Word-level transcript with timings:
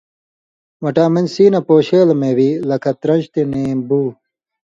وٹامن 0.83 1.25
سی 1.33 1.45
نے 1.53 1.59
پون٘شېل 1.67 2.09
مېوی 2.19 2.49
لکھہ 2.69 2.91
ترنج 2.99 3.23
تے 3.33 3.41
نېمبو۔ 3.51 4.01